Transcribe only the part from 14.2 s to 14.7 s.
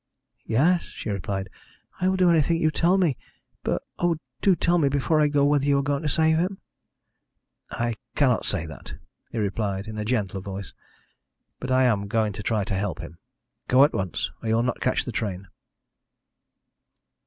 or you will